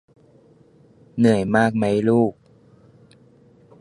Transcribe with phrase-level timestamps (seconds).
[1.17, 2.33] เหนื่อยมากไหมลูก